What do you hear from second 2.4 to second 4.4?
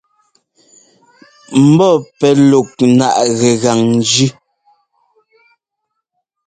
luk náʼ gɛgan njʉ.